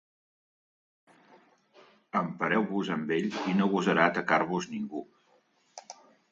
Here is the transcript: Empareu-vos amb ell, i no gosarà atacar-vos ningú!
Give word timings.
Empareu-vos 2.23 2.91
amb 2.97 3.15
ell, 3.19 3.29
i 3.53 3.55
no 3.61 3.71
gosarà 3.77 4.09
atacar-vos 4.15 4.73
ningú! 4.77 5.07